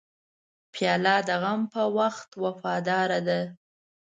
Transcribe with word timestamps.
پیاله 0.73 1.15
د 1.27 1.29
غم 1.41 1.61
په 1.73 1.81
وخت 1.97 2.29
وفاداره 2.43 3.19
ده. 3.27 3.41